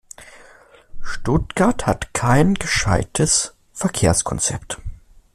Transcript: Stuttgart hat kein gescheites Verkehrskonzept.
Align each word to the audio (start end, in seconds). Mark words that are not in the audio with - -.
Stuttgart 1.03 1.85
hat 1.85 2.11
kein 2.15 2.55
gescheites 2.55 3.53
Verkehrskonzept. 3.71 4.81